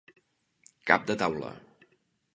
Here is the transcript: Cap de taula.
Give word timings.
Cap 0.91 1.05
de 1.11 1.19
taula. 1.23 1.55